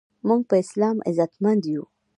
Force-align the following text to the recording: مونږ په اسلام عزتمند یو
مونږ 0.27 0.41
په 0.49 0.55
اسلام 0.63 0.97
عزتمند 1.09 1.61
یو 1.73 1.83